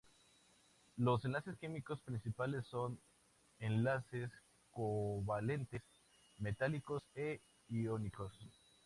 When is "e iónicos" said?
7.13-8.33